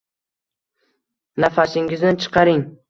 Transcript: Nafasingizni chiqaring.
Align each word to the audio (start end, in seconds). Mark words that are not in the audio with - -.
Nafasingizni 1.43 2.19
chiqaring. 2.25 2.67